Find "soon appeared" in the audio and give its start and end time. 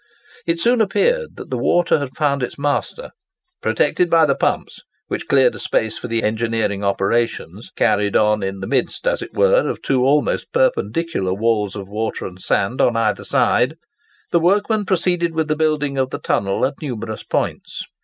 0.59-1.35